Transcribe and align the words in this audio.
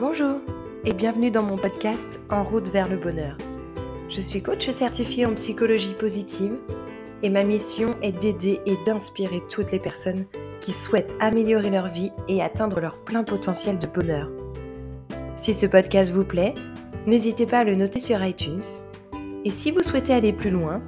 Bonjour 0.00 0.40
et 0.86 0.94
bienvenue 0.94 1.30
dans 1.30 1.42
mon 1.42 1.58
podcast 1.58 2.20
En 2.30 2.42
route 2.42 2.70
vers 2.70 2.88
le 2.88 2.96
bonheur. 2.96 3.36
Je 4.08 4.22
suis 4.22 4.42
coach 4.42 4.70
certifié 4.70 5.26
en 5.26 5.34
psychologie 5.34 5.92
positive 5.92 6.56
et 7.22 7.28
ma 7.28 7.44
mission 7.44 7.90
est 8.00 8.18
d'aider 8.18 8.60
et 8.64 8.76
d'inspirer 8.86 9.42
toutes 9.50 9.72
les 9.72 9.78
personnes 9.78 10.24
qui 10.62 10.72
souhaitent 10.72 11.14
améliorer 11.20 11.68
leur 11.68 11.88
vie 11.88 12.12
et 12.28 12.40
atteindre 12.40 12.80
leur 12.80 13.04
plein 13.04 13.24
potentiel 13.24 13.78
de 13.78 13.86
bonheur. 13.86 14.30
Si 15.36 15.52
ce 15.52 15.66
podcast 15.66 16.14
vous 16.14 16.24
plaît, 16.24 16.54
n'hésitez 17.06 17.44
pas 17.44 17.58
à 17.58 17.64
le 17.64 17.74
noter 17.74 18.00
sur 18.00 18.24
iTunes. 18.24 18.64
Et 19.44 19.50
si 19.50 19.70
vous 19.70 19.82
souhaitez 19.82 20.14
aller 20.14 20.32
plus 20.32 20.50
loin, 20.50 20.80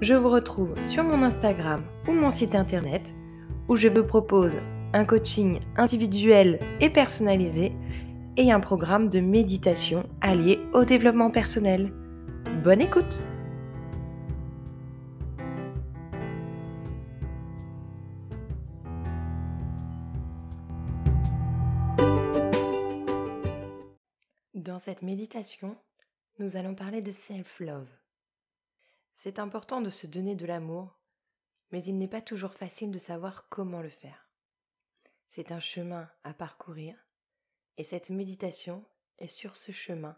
je 0.00 0.14
vous 0.14 0.30
retrouve 0.30 0.74
sur 0.84 1.02
mon 1.02 1.24
Instagram 1.24 1.82
ou 2.06 2.12
mon 2.12 2.30
site 2.30 2.54
internet 2.54 3.12
où 3.66 3.74
je 3.74 3.88
vous 3.88 4.04
propose 4.04 4.58
un 4.92 5.04
coaching 5.04 5.58
individuel 5.76 6.60
et 6.80 6.88
personnalisé 6.88 7.72
et 8.40 8.50
un 8.50 8.60
programme 8.60 9.10
de 9.10 9.20
méditation 9.20 10.08
allié 10.22 10.58
au 10.72 10.86
développement 10.86 11.30
personnel. 11.30 11.92
Bonne 12.64 12.80
écoute 12.80 13.22
Dans 24.54 24.78
cette 24.78 25.02
méditation, 25.02 25.76
nous 26.38 26.56
allons 26.56 26.74
parler 26.74 27.02
de 27.02 27.10
self-love. 27.10 27.90
C'est 29.16 29.38
important 29.38 29.82
de 29.82 29.90
se 29.90 30.06
donner 30.06 30.34
de 30.34 30.46
l'amour, 30.46 30.98
mais 31.72 31.84
il 31.84 31.98
n'est 31.98 32.08
pas 32.08 32.22
toujours 32.22 32.54
facile 32.54 32.90
de 32.90 32.98
savoir 32.98 33.50
comment 33.50 33.82
le 33.82 33.90
faire. 33.90 34.30
C'est 35.28 35.52
un 35.52 35.60
chemin 35.60 36.08
à 36.24 36.32
parcourir 36.32 36.94
et 37.80 37.82
cette 37.82 38.10
méditation 38.10 38.84
est 39.16 39.26
sur 39.26 39.56
ce 39.56 39.72
chemin 39.72 40.14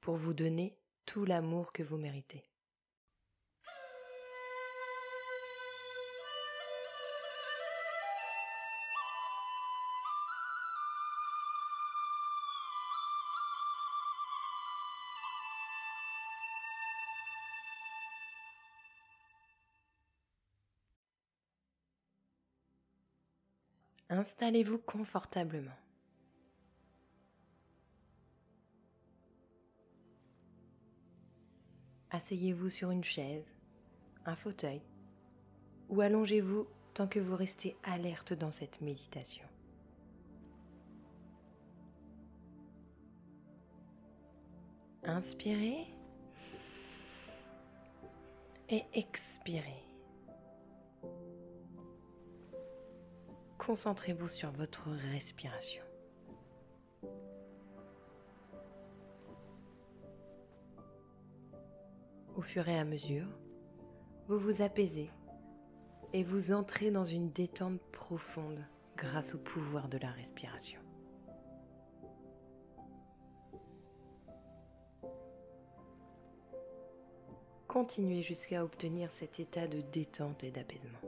pour 0.00 0.16
vous 0.16 0.32
donner 0.32 0.74
tout 1.04 1.26
l'amour 1.26 1.70
que 1.70 1.82
vous 1.82 1.98
méritez. 1.98 2.42
Installez-vous 24.08 24.78
confortablement. 24.78 25.83
Asseyez-vous 32.14 32.70
sur 32.70 32.92
une 32.92 33.02
chaise, 33.02 33.42
un 34.24 34.36
fauteuil, 34.36 34.80
ou 35.88 36.00
allongez-vous 36.00 36.68
tant 36.94 37.08
que 37.08 37.18
vous 37.18 37.34
restez 37.34 37.76
alerte 37.82 38.32
dans 38.32 38.52
cette 38.52 38.80
méditation. 38.80 39.44
Inspirez 45.02 45.88
et 48.68 48.84
expirez. 48.92 49.82
Concentrez-vous 53.58 54.28
sur 54.28 54.52
votre 54.52 54.88
respiration. 55.10 55.83
Fur 62.44 62.68
et 62.68 62.78
à 62.78 62.84
mesure, 62.84 63.26
vous 64.28 64.38
vous 64.38 64.62
apaisez 64.62 65.10
et 66.12 66.22
vous 66.22 66.52
entrez 66.52 66.90
dans 66.90 67.04
une 67.04 67.30
détente 67.30 67.80
profonde 67.90 68.64
grâce 68.96 69.34
au 69.34 69.38
pouvoir 69.38 69.88
de 69.88 69.98
la 69.98 70.10
respiration. 70.10 70.80
Continuez 77.66 78.22
jusqu'à 78.22 78.62
obtenir 78.62 79.10
cet 79.10 79.40
état 79.40 79.66
de 79.66 79.80
détente 79.80 80.44
et 80.44 80.52
d'apaisement. 80.52 81.00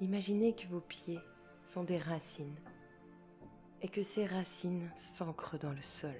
Imaginez 0.00 0.52
que 0.56 0.66
vos 0.66 0.80
pieds 0.80 1.20
sont 1.64 1.84
des 1.84 1.98
racines 1.98 2.58
et 3.82 3.88
que 3.88 4.02
ces 4.02 4.26
racines 4.26 4.88
s'ancrent 4.94 5.58
dans 5.58 5.72
le 5.72 5.82
sol. 5.82 6.14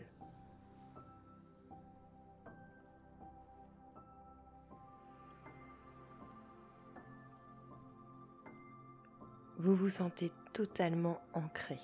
Vous 9.59 9.77
vous 9.77 9.91
sentez 9.91 10.31
totalement 10.53 11.21
ancré. 11.35 11.79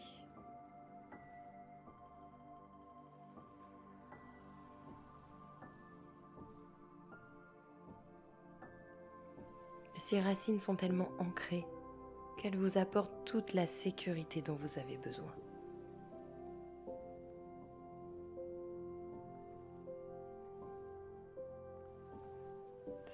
Ces 9.96 10.20
racines 10.20 10.58
sont 10.58 10.74
tellement 10.74 11.10
ancrées 11.18 11.66
qu'elles 12.38 12.56
vous 12.56 12.78
apportent 12.78 13.26
toute 13.26 13.52
la 13.52 13.66
sécurité 13.66 14.42
dont 14.42 14.56
vous 14.56 14.78
avez 14.78 14.96
besoin. 14.96 15.34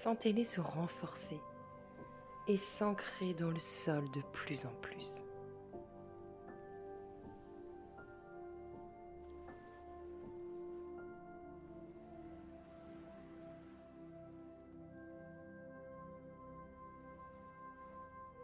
Sentez-les 0.05 0.45
se 0.45 0.61
renforcer 0.61 1.41
et 2.47 2.59
s'ancrer 2.59 3.33
dans 3.33 3.51
le 3.51 3.59
sol 3.59 4.05
de 4.11 4.21
plus 4.35 4.67
en 4.67 4.75
plus. 4.83 5.25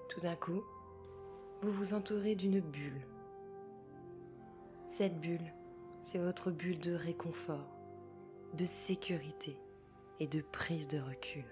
Tout 0.08 0.20
d'un 0.20 0.36
coup, 0.36 0.62
vous 1.60 1.72
vous 1.72 1.92
entourez 1.92 2.36
d'une 2.36 2.60
bulle. 2.60 3.06
Cette 4.92 5.20
bulle, 5.20 5.52
c'est 6.04 6.16
votre 6.16 6.50
bulle 6.50 6.80
de 6.80 6.94
réconfort, 6.94 7.76
de 8.54 8.64
sécurité 8.64 9.58
et 10.20 10.26
de 10.26 10.42
prise 10.42 10.86
de 10.86 11.00
recul. 11.00 11.44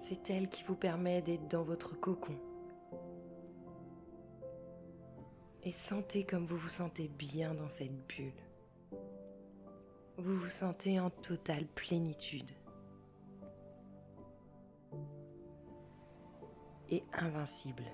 C'est 0.00 0.28
elle 0.30 0.48
qui 0.48 0.64
vous 0.64 0.74
permet 0.74 1.22
d'être 1.22 1.48
dans 1.48 1.62
votre 1.62 1.98
cocon. 1.98 2.38
Et 5.62 5.72
sentez 5.72 6.24
comme 6.24 6.44
vous 6.44 6.58
vous 6.58 6.68
sentez 6.68 7.08
bien 7.08 7.54
dans 7.54 7.70
cette 7.70 8.06
bulle. 8.06 8.32
Vous 10.18 10.36
vous 10.36 10.48
sentez 10.48 11.00
en 11.00 11.08
totale 11.08 11.66
plénitude 11.66 12.50
et 16.90 17.02
invincible. 17.14 17.84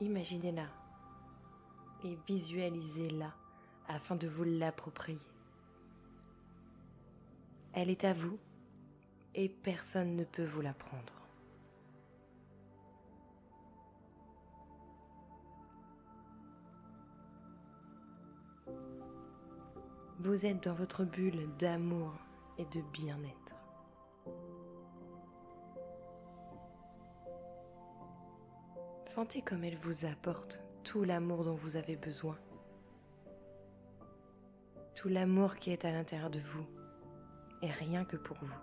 Imaginez-la 0.00 0.66
et 2.04 2.16
visualisez-la 2.28 3.34
afin 3.88 4.14
de 4.14 4.28
vous 4.28 4.44
l'approprier. 4.44 5.18
Elle 7.72 7.90
est 7.90 8.04
à 8.04 8.12
vous 8.12 8.38
et 9.34 9.48
personne 9.48 10.14
ne 10.14 10.24
peut 10.24 10.44
vous 10.44 10.60
la 10.60 10.72
prendre. 10.72 11.14
Vous 20.20 20.46
êtes 20.46 20.64
dans 20.64 20.74
votre 20.74 21.04
bulle 21.04 21.48
d'amour 21.58 22.12
et 22.58 22.64
de 22.66 22.82
bien-être. 22.92 23.57
Sentez 29.08 29.40
comme 29.40 29.64
elle 29.64 29.78
vous 29.78 30.04
apporte 30.04 30.60
tout 30.84 31.02
l'amour 31.02 31.42
dont 31.42 31.54
vous 31.54 31.76
avez 31.76 31.96
besoin, 31.96 32.36
tout 34.94 35.08
l'amour 35.08 35.56
qui 35.56 35.70
est 35.70 35.86
à 35.86 35.92
l'intérieur 35.92 36.28
de 36.28 36.40
vous 36.40 36.66
et 37.62 37.70
rien 37.70 38.04
que 38.04 38.18
pour 38.18 38.36
vous. 38.42 38.54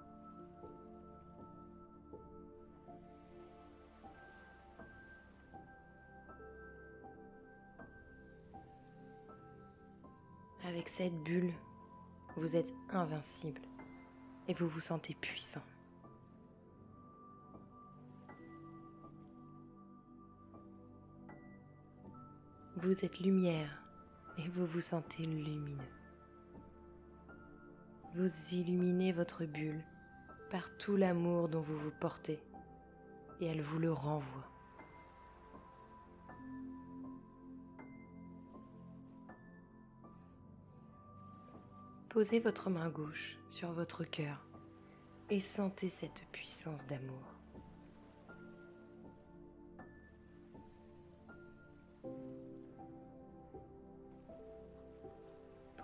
Avec 10.64 10.90
cette 10.90 11.24
bulle, 11.24 11.54
vous 12.38 12.56
êtes 12.56 12.72
invincible 12.92 13.62
et 14.48 14.54
vous 14.54 14.68
vous 14.68 14.80
sentez 14.80 15.16
puissant. 15.16 15.64
Vous 22.78 23.06
êtes 23.06 23.22
lumière 23.22 23.82
et 24.38 24.50
vous 24.50 24.66
vous 24.66 24.82
sentez 24.82 25.26
lumineux. 25.26 25.78
Vous 28.16 28.30
illuminez 28.52 29.14
votre 29.14 29.46
bulle 29.46 29.82
par 30.52 30.76
tout 30.78 30.98
l'amour 30.98 31.48
dont 31.48 31.62
vous 31.62 31.78
vous 31.78 31.94
portez 32.02 32.38
et 33.40 33.46
elle 33.46 33.62
vous 33.62 33.80
le 33.80 33.94
renvoie. 33.94 34.50
Posez 42.10 42.42
votre 42.42 42.70
main 42.70 42.90
gauche 42.90 43.38
sur 43.50 43.72
votre 43.72 44.04
cœur 44.04 44.46
et 45.30 45.40
sentez 45.40 45.90
cette 45.90 46.26
puissance 46.34 46.86
d'amour. 46.88 47.35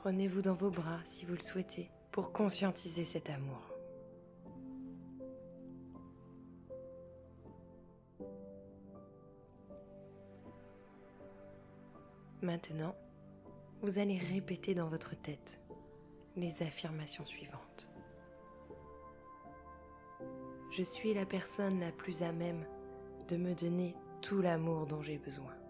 Prenez-vous 0.01 0.41
dans 0.41 0.55
vos 0.55 0.71
bras 0.71 0.97
si 1.03 1.25
vous 1.25 1.35
le 1.35 1.41
souhaitez 1.41 1.91
pour 2.11 2.33
conscientiser 2.33 3.05
cet 3.05 3.29
amour. 3.29 3.61
Maintenant, 12.41 12.95
vous 13.83 13.99
allez 13.99 14.17
répéter 14.17 14.73
dans 14.73 14.87
votre 14.87 15.15
tête 15.15 15.61
les 16.35 16.63
affirmations 16.63 17.25
suivantes. 17.25 17.87
Je 20.71 20.81
suis 20.81 21.13
la 21.13 21.27
personne 21.27 21.79
la 21.79 21.91
plus 21.91 22.23
à 22.23 22.31
même 22.31 22.65
de 23.27 23.37
me 23.37 23.53
donner 23.53 23.95
tout 24.23 24.41
l'amour 24.41 24.87
dont 24.87 25.03
j'ai 25.03 25.19
besoin. 25.19 25.60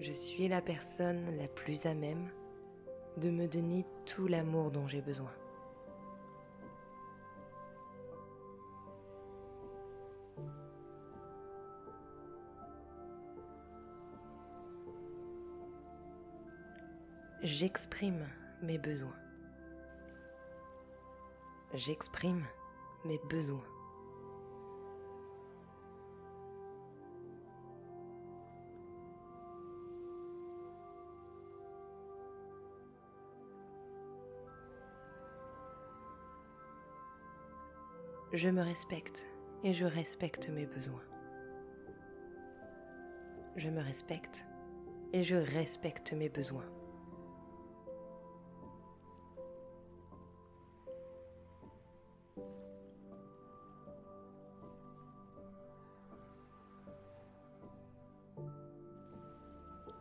Je 0.00 0.12
suis 0.12 0.46
la 0.46 0.60
personne 0.60 1.36
la 1.36 1.48
plus 1.48 1.84
à 1.84 1.92
même 1.92 2.30
de 3.16 3.30
me 3.30 3.48
donner 3.48 3.84
tout 4.06 4.28
l'amour 4.28 4.70
dont 4.70 4.86
j'ai 4.86 5.00
besoin. 5.00 5.32
J'exprime 17.42 18.26
mes 18.62 18.78
besoins. 18.78 19.16
J'exprime 21.74 22.44
mes 23.04 23.18
besoins. 23.28 23.77
Je 38.34 38.50
me 38.50 38.60
respecte 38.60 39.26
et 39.64 39.72
je 39.72 39.86
respecte 39.86 40.50
mes 40.50 40.66
besoins. 40.66 41.02
Je 43.56 43.70
me 43.70 43.80
respecte 43.80 44.44
et 45.14 45.22
je 45.22 45.36
respecte 45.36 46.12
mes 46.12 46.28
besoins. 46.28 46.66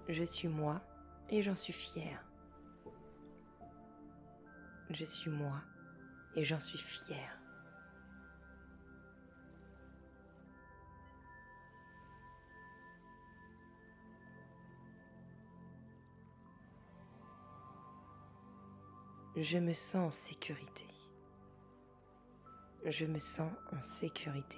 Je 0.10 0.24
suis 0.26 0.50
moi 0.50 0.82
et 1.30 1.42
j'en 1.42 1.56
suis 1.56 1.72
fière. 1.72 2.26
Je 4.90 5.06
suis 5.06 5.32
moi 5.32 5.62
et 6.36 6.44
j'en 6.44 6.60
suis 6.60 6.78
fière. 6.78 7.37
Je 19.40 19.60
me 19.60 19.72
sens 19.72 20.08
en 20.08 20.10
sécurité. 20.10 20.88
Je 22.86 23.06
me 23.06 23.20
sens 23.20 23.52
en 23.72 23.80
sécurité. 23.84 24.58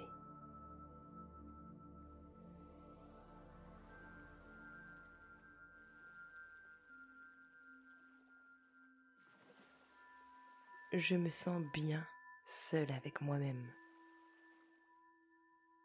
Je 10.94 11.14
me 11.16 11.28
sens 11.28 11.62
bien 11.74 12.06
seul 12.46 12.90
avec 12.92 13.20
moi-même. 13.20 13.70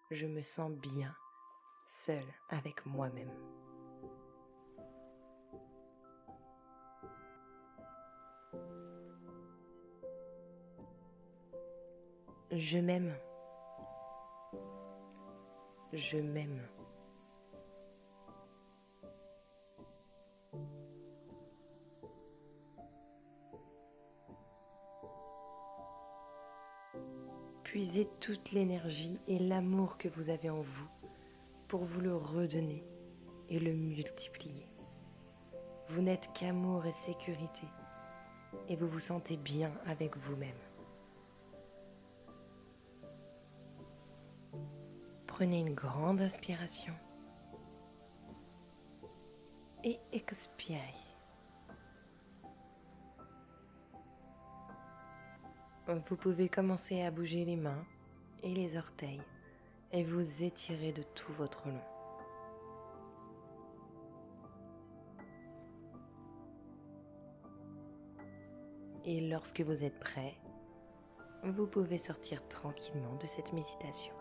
Je 0.10 0.26
me 0.26 0.42
sens 0.42 0.72
bien 0.72 1.14
seul 1.86 2.24
avec 2.48 2.86
moi-même. 2.86 3.65
Je 12.58 12.78
m'aime. 12.78 13.14
Je 15.92 16.18
m'aime. 16.18 16.62
Puisez 27.64 28.06
toute 28.22 28.52
l'énergie 28.54 29.20
et 29.28 29.38
l'amour 29.38 29.98
que 29.98 30.08
vous 30.08 30.30
avez 30.30 30.50
en 30.50 30.62
vous 30.62 30.88
pour 31.68 31.84
vous 31.84 32.00
le 32.00 32.16
redonner 32.16 32.86
et 33.50 33.60
le 33.60 33.74
multiplier. 33.74 34.70
Vous 35.90 36.02
n'êtes 36.02 36.30
qu'amour 36.34 36.86
et 36.86 36.94
sécurité 36.94 37.68
et 38.70 38.78
vous 38.78 38.88
vous 38.88 39.00
sentez 39.00 39.36
bien 39.36 39.74
avec 39.86 40.16
vous-même. 40.16 40.65
Prenez 45.36 45.60
une 45.60 45.74
grande 45.74 46.22
inspiration 46.22 46.94
et 49.84 50.00
expirez. 50.14 50.80
Vous 55.88 56.16
pouvez 56.16 56.48
commencer 56.48 57.02
à 57.02 57.12
bouger 57.12 57.44
les 57.44 57.58
mains 57.58 57.84
et 58.44 58.54
les 58.54 58.78
orteils 58.78 59.22
et 59.92 60.06
vous 60.06 60.42
étirer 60.42 60.94
de 60.94 61.04
tout 61.04 61.34
votre 61.34 61.68
long. 61.68 61.84
Et 69.04 69.20
lorsque 69.20 69.60
vous 69.60 69.84
êtes 69.84 70.00
prêt, 70.00 70.34
vous 71.44 71.68
pouvez 71.68 71.98
sortir 71.98 72.48
tranquillement 72.48 73.16
de 73.16 73.26
cette 73.26 73.52
méditation. 73.52 74.16